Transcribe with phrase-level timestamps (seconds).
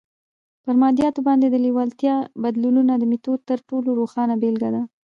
[0.63, 4.81] پر مادياتو باندې د لېوالتیا بدلولو د ميتود تر ټولو روښانه بېلګه ده.